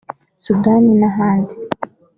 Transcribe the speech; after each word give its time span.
Sudani 0.45 0.91
n’ahandi 0.99 1.55